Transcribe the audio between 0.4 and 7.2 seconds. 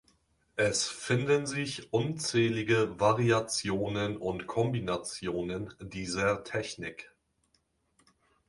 Es finden sich unzählige Variationen und Kombinationen dieser Technik.